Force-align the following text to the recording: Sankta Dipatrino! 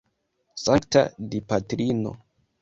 Sankta 0.63 1.03
Dipatrino! 1.35 2.11